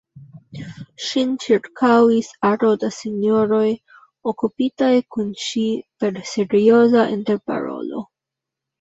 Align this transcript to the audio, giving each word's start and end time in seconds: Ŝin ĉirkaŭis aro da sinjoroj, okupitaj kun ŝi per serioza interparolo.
Ŝin 1.07 1.35
ĉirkaŭis 1.43 2.31
aro 2.51 2.73
da 2.85 2.91
sinjoroj, 2.97 3.69
okupitaj 4.33 4.93
kun 5.13 5.31
ŝi 5.47 5.67
per 6.01 6.21
serioza 6.35 7.09
interparolo. 7.21 8.07